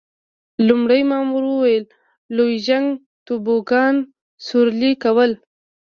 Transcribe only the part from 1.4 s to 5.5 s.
وویل: لوژینګ، توبوګان سورلي کول.